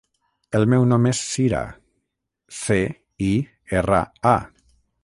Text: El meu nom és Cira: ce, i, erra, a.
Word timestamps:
El 0.59 0.63
meu 0.73 0.87
nom 0.91 1.05
és 1.09 1.19
Cira: 1.33 1.61
ce, 2.63 2.81
i, 3.31 3.33
erra, 3.83 4.03
a. 4.35 4.35